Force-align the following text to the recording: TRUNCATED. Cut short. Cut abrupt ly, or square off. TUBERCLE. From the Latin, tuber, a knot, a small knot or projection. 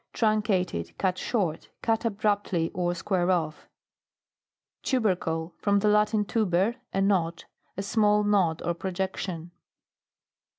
TRUNCATED. 0.13 0.97
Cut 0.97 1.19
short. 1.19 1.69
Cut 1.83 2.05
abrupt 2.05 2.51
ly, 2.53 2.71
or 2.73 2.95
square 2.95 3.29
off. 3.29 3.67
TUBERCLE. 4.81 5.53
From 5.59 5.77
the 5.77 5.89
Latin, 5.89 6.25
tuber, 6.25 6.77
a 6.91 7.01
knot, 7.01 7.45
a 7.77 7.83
small 7.83 8.23
knot 8.23 8.63
or 8.65 8.73
projection. 8.73 9.51